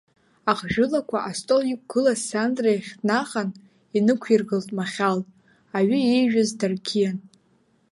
Ахжәылақәа 0.51 1.17
астол 1.29 1.63
иқәгылаз 1.73 2.19
Сандра 2.29 2.71
иахь 2.73 2.91
днахан 2.99 3.49
инықәиргылт 3.97 4.69
махьал, 4.77 5.19
аҩы 5.77 5.97
иижәыз 6.03 6.49
дарқьиан. 6.59 7.17